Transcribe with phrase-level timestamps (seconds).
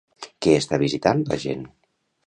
[0.45, 1.65] Què està visitant la gent?